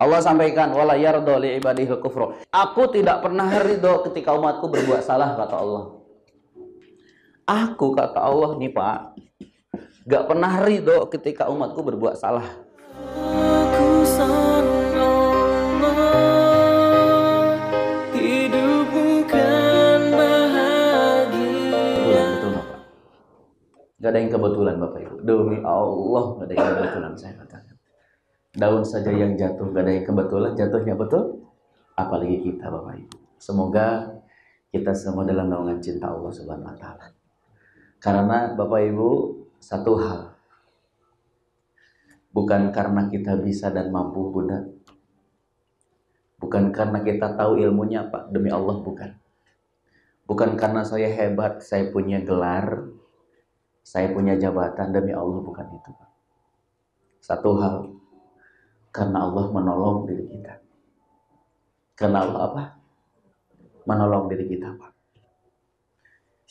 [0.00, 2.40] Allah sampaikan wala yardo li ibadihi kufro.
[2.48, 5.84] Aku tidak pernah ridho ketika umatku berbuat salah kata Allah.
[7.50, 8.98] Aku kata Allah nih Pak,
[10.06, 12.46] gak pernah ridho ketika umatku berbuat salah.
[13.18, 15.98] Aku sarung Allah
[18.14, 22.80] Hidup bukan bahagia Betul, betul Bapak.
[23.98, 25.16] Gak ada yang kebetulan Bapak Ibu.
[25.26, 27.69] Demi Allah gak ada yang kebetulan saya katakan.
[28.50, 31.46] Daun saja yang jatuh gak ada yang kebetulan, jatuhnya betul.
[31.94, 33.16] Apalagi kita Bapak Ibu.
[33.38, 34.18] Semoga
[34.74, 37.06] kita semua dalam naungan cinta Allah Subhanahu wa taala.
[38.02, 39.08] Karena Bapak Ibu
[39.60, 40.40] satu hal
[42.30, 44.66] bukan karena kita bisa dan mampu Bunda.
[46.40, 49.12] Bukan karena kita tahu ilmunya Pak, demi Allah bukan.
[50.24, 52.88] Bukan karena saya hebat, saya punya gelar,
[53.84, 56.10] saya punya jabatan demi Allah bukan itu, Pak.
[57.20, 57.99] Satu hal,
[58.90, 60.54] karena Allah menolong diri kita.
[61.94, 62.62] Karena Allah apa?
[63.86, 64.92] Menolong diri kita, Pak.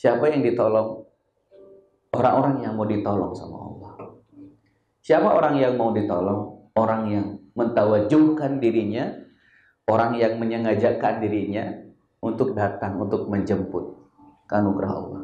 [0.00, 1.04] Siapa yang ditolong?
[2.10, 3.92] Orang-orang yang mau ditolong sama Allah.
[5.04, 6.70] Siapa orang yang mau ditolong?
[6.74, 9.10] Orang yang mentawajuhkan dirinya,
[9.90, 11.66] orang yang menyengajakan dirinya
[12.22, 14.00] untuk datang, untuk menjemput
[14.50, 15.22] anugerah Allah.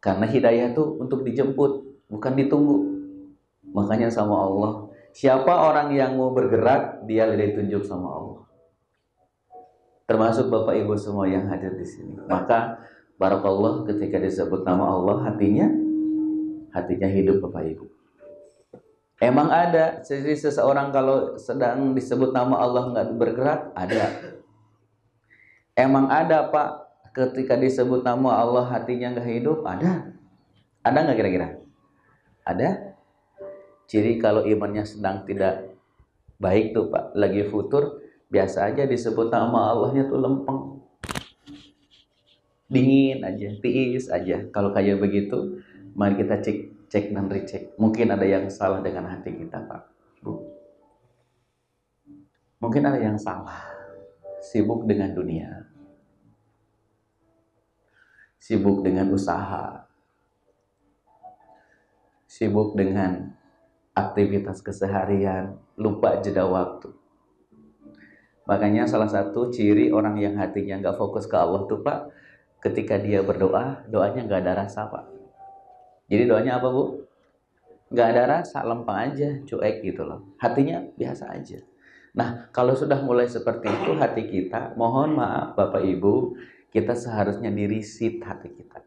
[0.00, 2.76] Karena hidayah itu untuk dijemput, bukan ditunggu.
[3.72, 4.85] Makanya sama Allah,
[5.16, 8.40] siapa orang yang mau bergerak, dia ditunjuk sama Allah.
[10.04, 12.20] Termasuk Bapak Ibu semua yang hadir di sini.
[12.28, 12.84] Maka
[13.16, 15.66] barakallah ketika disebut nama Allah hatinya
[16.76, 17.84] hatinya hidup Bapak Ibu.
[19.16, 24.12] Emang ada jadi seseorang kalau sedang disebut nama Allah nggak bergerak ada.
[25.72, 26.68] Emang ada Pak
[27.16, 30.12] ketika disebut nama Allah hatinya nggak hidup ada.
[30.84, 31.48] Ada nggak kira-kira?
[32.44, 32.95] Ada.
[33.86, 35.70] Jadi kalau imannya sedang tidak
[36.42, 40.60] baik tuh Pak lagi futur biasa aja disebut nama Allahnya tuh lempeng.
[42.66, 44.42] Dingin aja tiis aja.
[44.50, 45.62] Kalau kayak begitu
[45.94, 47.70] mari kita cek cek dan recheck.
[47.78, 49.82] Mungkin ada yang salah dengan hati kita pak.
[50.18, 50.42] Bu.
[52.58, 53.70] Mungkin ada yang salah.
[54.42, 55.70] Sibuk dengan dunia.
[58.42, 59.86] Sibuk dengan usaha.
[62.26, 63.35] Sibuk dengan
[63.96, 66.92] aktivitas keseharian lupa jeda waktu
[68.44, 72.12] makanya salah satu ciri orang yang hatinya nggak fokus ke Allah tuh pak
[72.60, 75.16] ketika dia berdoa doanya nggak ada rasa pak
[76.06, 77.02] jadi doanya apa bu?
[77.90, 80.34] Nggak ada rasa, lempeng aja, cuek gitu loh.
[80.38, 81.62] Hatinya biasa aja.
[82.16, 86.34] Nah, kalau sudah mulai seperti itu hati kita, mohon maaf Bapak Ibu,
[86.72, 88.82] kita seharusnya dirisit hati kita.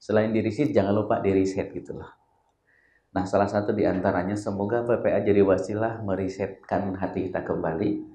[0.00, 2.08] Selain dirisit, jangan lupa diriset gitu loh.
[3.10, 8.06] Nah, salah satu di antaranya semoga PPA jadi wasilah merisetkan hati kita kembali.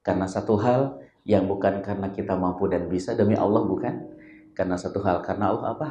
[0.00, 4.08] Karena satu hal yang bukan karena kita mampu dan bisa, demi Allah bukan.
[4.56, 5.88] Karena satu hal, karena Allah apa?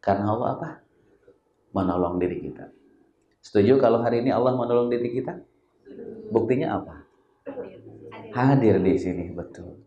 [0.00, 0.68] Karena Allah apa?
[1.76, 2.72] Menolong diri kita.
[3.44, 5.36] Setuju kalau hari ini Allah menolong diri kita?
[6.32, 7.04] Buktinya apa?
[8.32, 9.84] Hadir di sini, betul.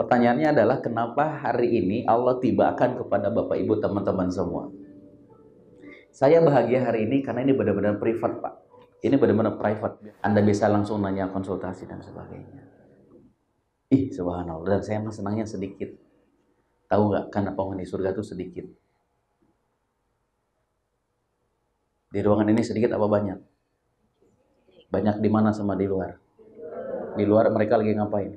[0.00, 4.72] Pertanyaannya adalah kenapa hari ini Allah tibakan kepada Bapak Ibu teman-teman semua?
[6.10, 8.54] Saya bahagia hari ini karena ini benar-benar privat, Pak.
[9.00, 10.20] Ini benar-benar private.
[10.20, 12.60] Anda bisa langsung nanya konsultasi dan sebagainya.
[13.90, 14.78] Ih, subhanallah.
[14.78, 15.88] Dan saya senangnya sedikit.
[16.90, 17.24] Tahu nggak?
[17.32, 18.66] Karena penghuni surga itu sedikit.
[22.10, 23.38] Di ruangan ini sedikit apa banyak?
[24.90, 26.18] Banyak di mana sama di luar?
[27.14, 28.34] Di luar mereka lagi ngapain?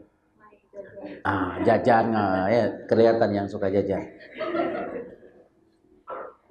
[1.26, 4.00] Ah, jajan nah, ya kelihatan yang suka jajan.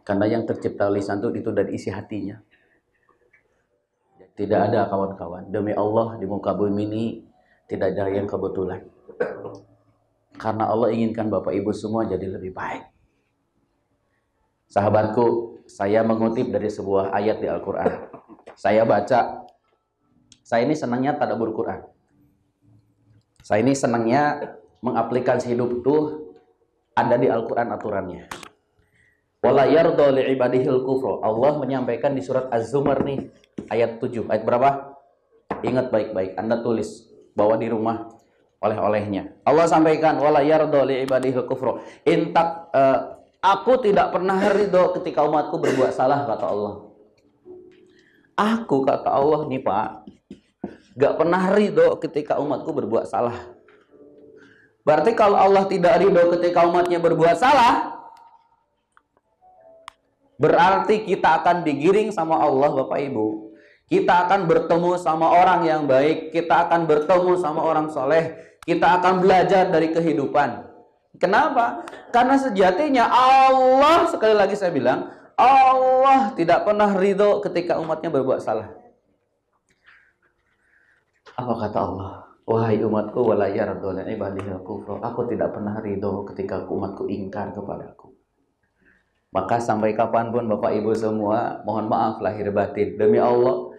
[0.03, 2.39] Karena yang tercipta lisan itu itu dari isi hatinya.
[4.33, 5.53] Tidak ada kawan-kawan.
[5.53, 7.05] Demi Allah di muka bumi ini
[7.71, 8.83] tidak ada yang kebetulan.
[10.35, 12.91] Karena Allah inginkan Bapak Ibu semua jadi lebih baik.
[14.73, 18.09] Sahabatku, saya mengutip dari sebuah ayat di Al-Quran.
[18.57, 19.45] Saya baca,
[20.41, 21.85] saya ini senangnya tadabbur Quran.
[23.45, 25.97] Saya ini senangnya mengaplikasi hidup itu
[26.97, 28.42] ada di Al-Quran aturannya.
[29.43, 31.19] Wala yardo li'ibadihil kufro.
[31.19, 33.27] Allah menyampaikan di surat Az-Zumar nih,
[33.75, 34.31] ayat 7.
[34.31, 34.95] Ayat berapa?
[35.67, 37.11] Ingat baik-baik, Anda tulis.
[37.35, 38.07] Bawa di rumah
[38.63, 39.43] oleh-olehnya.
[39.43, 41.83] Allah sampaikan, wala yardo li'ibadihil kufro.
[42.07, 46.75] Intak, uh, aku tidak pernah ridho ketika umatku berbuat salah, kata Allah.
[48.39, 49.89] Aku, kata Allah nih Pak,
[50.95, 53.35] gak pernah ridho ketika umatku berbuat salah.
[54.87, 58.02] Berarti kalau Allah tidak ridho ketika umatnya berbuat salah,
[60.43, 63.55] berarti kita akan digiring sama Allah Bapak Ibu.
[63.87, 69.23] Kita akan bertemu sama orang yang baik, kita akan bertemu sama orang soleh, kita akan
[69.23, 70.65] belajar dari kehidupan.
[71.21, 71.85] Kenapa?
[72.09, 78.73] Karena sejatinya Allah, sekali lagi saya bilang, Allah tidak pernah ridho ketika umatnya berbuat salah.
[81.37, 82.13] Apa kata Allah?
[82.49, 85.05] Wahai umatku, wala yarduna ibadihil kufra.
[85.05, 88.12] Aku tidak pernah ridho ketika umatku ingkar kepadaku.
[89.33, 93.01] Maka sampai kapan pun Bapak Ibu semua, mohon maaf lahir batin.
[93.01, 93.73] Demi Allah,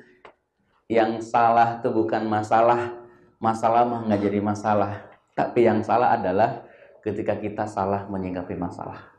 [0.89, 2.97] yang salah itu bukan masalah.
[3.37, 5.13] Masalah mah nggak jadi masalah.
[5.37, 6.65] Tapi yang salah adalah
[7.05, 9.13] ketika kita salah menyikapi masalah.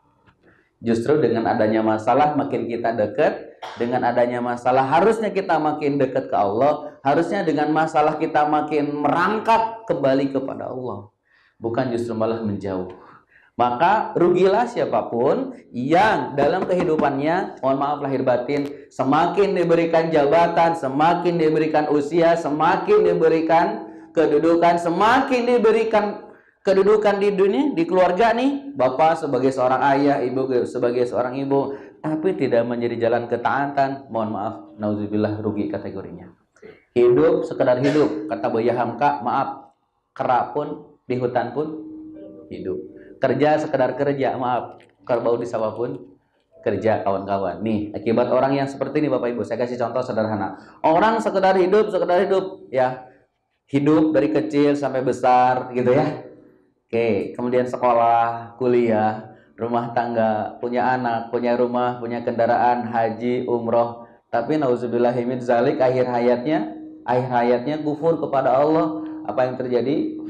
[0.82, 6.36] Justru dengan adanya masalah makin kita dekat, dengan adanya masalah harusnya kita makin dekat ke
[6.36, 11.08] Allah, harusnya dengan masalah kita makin merangkak kembali kepada Allah.
[11.62, 12.90] Bukan justru malah menjauh.
[13.54, 21.38] Maka rugilah siapa pun yang dalam kehidupannya, mohon maaf lahir batin, semakin diberikan jabatan, semakin
[21.38, 26.34] diberikan usia, semakin diberikan kedudukan, semakin diberikan
[26.66, 32.34] kedudukan di dunia, di keluarga nih, bapak sebagai seorang ayah, ibu sebagai seorang ibu, tapi
[32.34, 36.26] tidak menjadi jalan ketaatan, mohon maaf, nauzubillah rugi kategorinya.
[36.90, 39.78] Hidup sekedar hidup, kata Buya Hamka, maaf,
[40.10, 41.86] kerak pun di hutan pun
[42.50, 44.80] hidup kerja sekedar kerja maaf.
[45.04, 46.14] Kerbau di sawah pun
[46.64, 47.60] kerja kawan-kawan.
[47.60, 50.56] Nih akibat orang yang seperti ini bapak ibu saya kasih contoh sederhana.
[50.80, 53.04] Orang sekedar hidup sekedar hidup ya.
[53.68, 56.24] Hidup dari kecil sampai besar gitu ya.
[56.88, 64.08] Oke kemudian sekolah kuliah rumah tangga punya anak punya rumah punya kendaraan haji umroh.
[64.32, 66.74] Tapi nauzubillahimin zalik akhir hayatnya
[67.04, 69.04] akhir hayatnya kufur kepada Allah.
[69.24, 70.20] Apa yang terjadi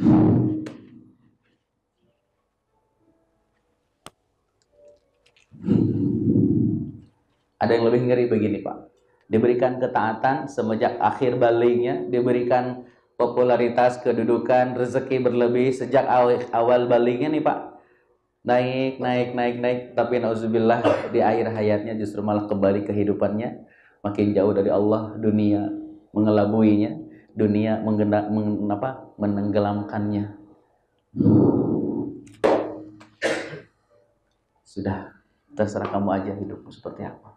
[7.58, 8.76] Ada yang lebih ngeri begini Pak.
[9.24, 12.84] Diberikan ketaatan semenjak akhir baliknya, diberikan
[13.16, 17.58] popularitas, kedudukan, rezeki berlebih sejak awal, awal baliknya nih Pak.
[18.44, 19.80] Naik, naik, naik, naik.
[19.96, 23.64] Tapi nauzubillah di akhir hayatnya justru malah kembali kehidupannya.
[24.04, 25.72] Makin jauh dari Allah, dunia
[26.12, 26.92] mengelabuinya,
[27.32, 30.36] dunia menggendak, meng, apa, menenggelamkannya.
[34.68, 35.23] Sudah,
[35.54, 37.34] terserah kamu aja hidupmu seperti apa.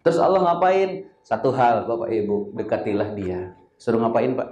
[0.00, 1.10] Terus Allah ngapain?
[1.26, 3.54] Satu hal Bapak Ibu, dekatilah dia.
[3.78, 4.48] Suruh ngapain Pak?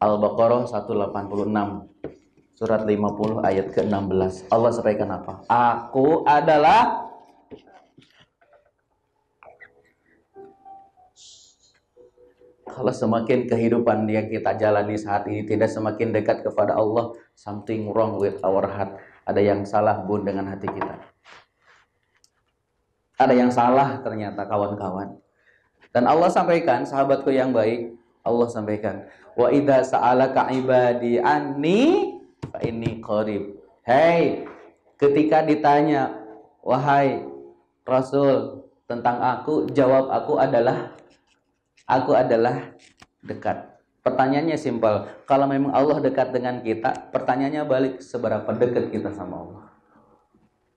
[0.00, 4.48] Al-Baqarah 186 surat 50 ayat ke-16.
[4.48, 5.44] Allah sampaikan apa?
[5.48, 7.04] Aku adalah
[12.76, 18.20] kalau semakin kehidupan yang kita jalani saat ini tidak semakin dekat kepada Allah, something wrong
[18.20, 19.00] with our heart.
[19.24, 21.16] Ada yang salah bun dengan hati kita
[23.16, 25.16] ada yang salah ternyata kawan-kawan.
[25.92, 32.12] Dan Allah sampaikan, sahabatku yang baik, Allah sampaikan, wa idza sa'alaka ibadi anni
[32.52, 33.56] fa inni qarib.
[33.88, 34.44] Hei,
[35.00, 36.12] ketika ditanya,
[36.60, 37.24] wahai
[37.88, 40.92] Rasul tentang aku, jawab aku adalah
[41.86, 42.74] aku adalah
[43.22, 43.78] dekat.
[44.02, 45.10] Pertanyaannya simpel.
[45.26, 49.64] Kalau memang Allah dekat dengan kita, pertanyaannya balik seberapa dekat kita sama Allah.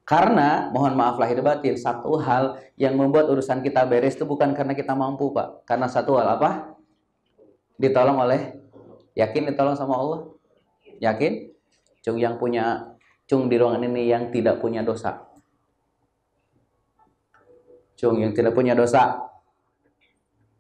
[0.01, 4.73] Karena, mohon maaf lahir batin, satu hal yang membuat urusan kita beres itu bukan karena
[4.73, 5.69] kita mampu, Pak.
[5.69, 6.73] Karena satu hal apa?
[7.77, 8.57] Ditolong oleh,
[9.13, 10.33] yakin ditolong sama Allah?
[10.97, 11.53] Yakin?
[12.01, 12.97] Cung yang punya,
[13.29, 15.29] cung di ruangan ini yang tidak punya dosa.
[17.93, 19.28] Cung yang tidak punya dosa.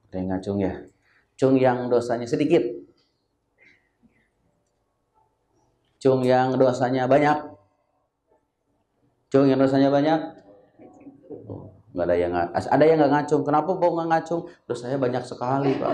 [0.09, 0.73] Ada cung ya?
[1.37, 2.61] Cung yang dosanya sedikit.
[6.01, 7.59] Cung yang dosanya banyak
[9.29, 10.41] Cung yang dosanya banyak?
[11.45, 13.45] Oh, ada yang ada yang nggak ngacung.
[13.45, 14.41] Kenapa kok nggak ngacung?
[14.65, 15.93] Dosanya banyak sekali, Pak.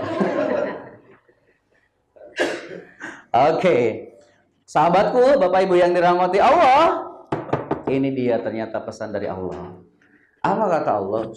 [3.36, 3.60] Oke.
[3.60, 3.84] Okay.
[4.66, 7.06] Sahabatku, Bapak Ibu yang dirahmati Allah,
[7.86, 9.78] ini dia ternyata pesan dari Allah.
[10.42, 11.30] Apa kata Allah?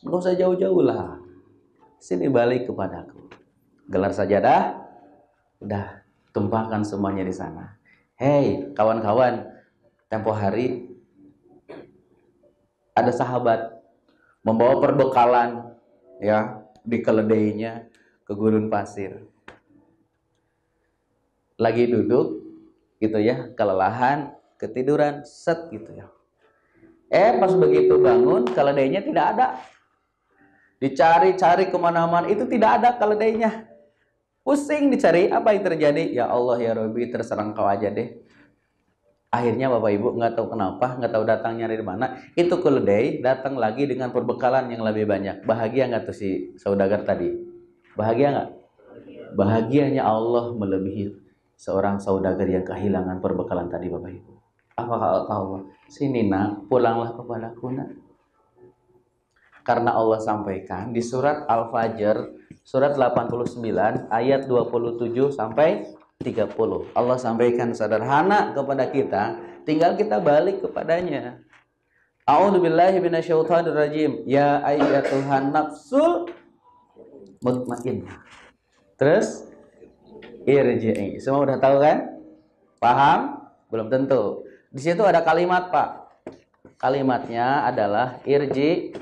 [0.00, 1.20] Gak usah jauh-jauh lah.
[2.00, 3.28] Sini balik kepadaku.
[3.92, 4.72] Gelar sajadah,
[5.60, 6.00] udah
[6.32, 7.76] tumpahkan semuanya di sana.
[8.16, 9.44] Hei, kawan-kawan,
[10.08, 10.96] tempo hari
[12.96, 13.84] ada sahabat
[14.40, 15.76] membawa perbekalan
[16.24, 17.92] ya di keledainya
[18.24, 19.20] ke gurun pasir.
[21.60, 22.40] Lagi duduk
[22.96, 26.08] gitu ya, kelelahan, ketiduran, set gitu ya.
[27.12, 29.46] Eh pas begitu bangun, keledainya tidak ada.
[30.80, 33.68] Dicari-cari ke mana-mana, itu tidak ada keledainya.
[34.40, 36.16] Pusing dicari, apa yang terjadi?
[36.16, 38.24] Ya Allah ya Robi, terserang kau aja deh.
[39.30, 42.18] Akhirnya Bapak Ibu nggak tahu kenapa, nggak tahu datangnya dari mana.
[42.34, 45.46] Itu keledai datang lagi dengan perbekalan yang lebih banyak.
[45.46, 47.30] Bahagia nggak tuh si saudagar tadi?
[47.94, 48.48] Bahagia nggak?
[49.38, 51.14] Bahagianya Allah melebihi
[51.54, 54.32] seorang saudagar yang kehilangan perbekalan tadi Bapak Ibu.
[54.82, 55.60] Apa kata Allah?
[55.86, 58.09] Sini nak, pulanglah kepadaku nak.
[59.60, 62.16] Karena Allah sampaikan di surat Al-Fajr,
[62.64, 65.84] surat 89, ayat 27 sampai
[66.20, 66.52] 30.
[66.92, 71.40] Allah sampaikan sederhana kepada kita, tinggal kita balik kepadanya.
[72.28, 74.28] A'udzubillahi minasyaitonirrajim.
[74.28, 76.30] Ya ayyatuhan nafsul
[77.40, 78.20] mutmainnah.
[79.00, 79.48] Terus
[80.44, 81.18] irji'i.
[81.18, 82.20] Semua udah tahu kan?
[82.78, 83.40] Paham?
[83.72, 84.44] Belum tentu.
[84.70, 85.88] Di situ ada kalimat, Pak.
[86.76, 88.94] Kalimatnya adalah irji.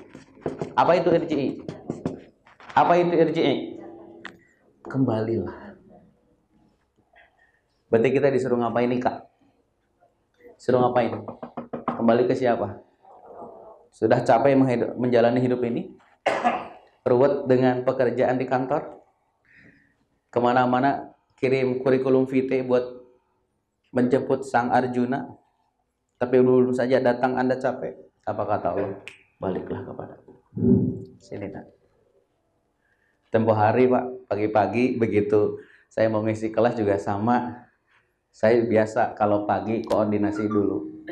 [0.79, 1.49] Apa itu irji'i?
[2.75, 3.57] Apa itu irji'i?
[4.87, 5.75] Kembalilah.
[7.89, 9.27] Berarti kita disuruh ngapain nih, Kak?
[10.61, 11.25] Suruh ngapain?
[11.99, 12.79] Kembali ke siapa?
[13.91, 14.55] Sudah capek
[14.95, 15.91] menjalani hidup ini?
[17.03, 19.01] Ruwet dengan pekerjaan di kantor?
[20.29, 22.85] Ke mana-mana kirim kurikulum vitae buat
[23.91, 25.25] menjemput sang Arjuna?
[26.21, 27.97] Tapi belum saja datang Anda capek.
[28.29, 29.01] Apa kata Allah?
[29.41, 30.28] Baliklah kepada
[31.19, 31.67] Sini, nak.
[33.29, 37.65] Tempo hari, Pak, pagi-pagi begitu saya mau ngisi kelas juga sama.
[38.29, 41.05] Saya biasa kalau pagi koordinasi dulu.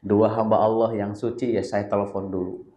[0.00, 2.69] Dua hamba Allah yang suci ya saya telepon dulu.